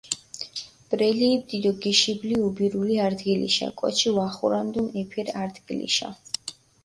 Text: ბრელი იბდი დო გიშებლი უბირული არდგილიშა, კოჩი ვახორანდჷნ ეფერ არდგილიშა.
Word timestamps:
ბრელი 0.93 1.27
იბდი 1.33 1.57
დო 1.65 1.71
გიშებლი 1.83 2.35
უბირული 2.47 2.97
არდგილიშა, 3.09 3.67
კოჩი 3.81 4.09
ვახორანდჷნ 4.17 4.85
ეფერ 5.05 5.27
არდგილიშა. 5.45 6.09